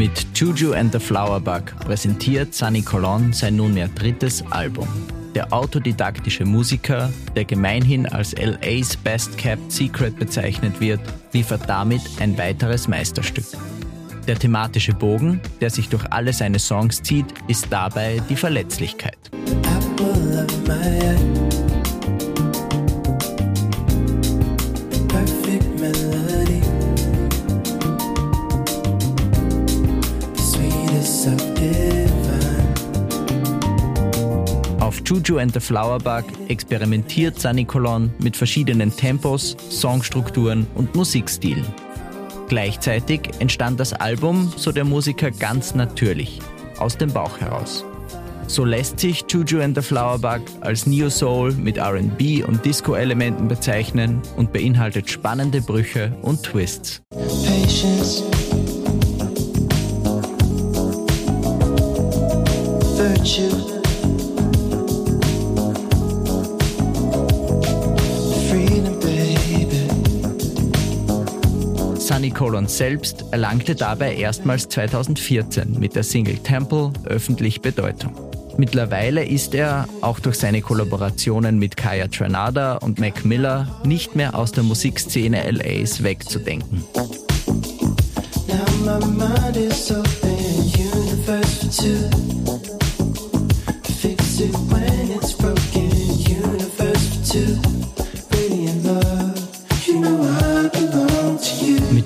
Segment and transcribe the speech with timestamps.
[0.00, 4.88] Mit Juju and the Flowerbug präsentiert Sunny Colon sein nunmehr drittes Album.
[5.34, 11.00] Der autodidaktische Musiker, der gemeinhin als LA's Best Kept Secret bezeichnet wird,
[11.34, 13.44] liefert damit ein weiteres Meisterstück.
[14.26, 19.18] Der thematische Bogen, der sich durch alle seine Songs zieht, ist dabei die Verletzlichkeit.
[34.90, 41.64] Auf Juju and the Flowerbug experimentiert Sunny Colon mit verschiedenen Tempos, Songstrukturen und Musikstilen.
[42.48, 46.40] Gleichzeitig entstand das Album, so der Musiker, ganz natürlich,
[46.78, 47.84] aus dem Bauch heraus.
[48.48, 54.20] So lässt sich Juju and the Flowerbug als Neo Soul mit RB und Disco-Elementen bezeichnen
[54.36, 57.00] und beinhaltet spannende Brüche und Twists.
[57.10, 58.24] Patience.
[62.96, 63.79] Virtue.
[72.20, 78.12] Sunny Colon selbst erlangte dabei erstmals 2014 mit der Single Temple öffentlich Bedeutung.
[78.58, 84.34] Mittlerweile ist er, auch durch seine Kollaborationen mit Kaya Tranada und Mac Miller, nicht mehr
[84.34, 86.84] aus der Musikszene LAs wegzudenken.
[88.84, 90.19] Now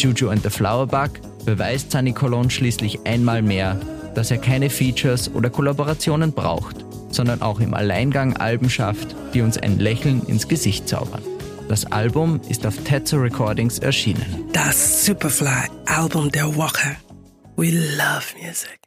[0.00, 1.10] Juju and the Flowerbug
[1.44, 3.78] beweist Sunny Colon schließlich einmal mehr,
[4.14, 6.76] dass er keine Features oder Kollaborationen braucht,
[7.10, 11.22] sondern auch im Alleingang Alben schafft, die uns ein Lächeln ins Gesicht zaubern.
[11.68, 14.46] Das Album ist auf Tetsu Recordings erschienen.
[14.52, 16.96] Das Superfly Album der Woche.
[17.56, 18.79] We love music.